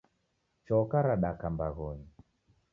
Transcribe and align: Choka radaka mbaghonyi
Choka 0.65 0.97
radaka 1.07 1.45
mbaghonyi 1.53 2.09